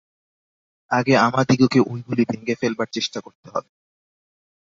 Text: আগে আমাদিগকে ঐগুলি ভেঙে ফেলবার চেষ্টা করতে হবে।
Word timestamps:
আগে 0.91 1.13
আমাদিগকে 1.17 1.79
ঐগুলি 1.87 2.23
ভেঙে 2.29 2.55
ফেলবার 2.55 2.87
চেষ্টা 2.91 3.19
করতে 3.21 3.47
হবে। 3.49 3.69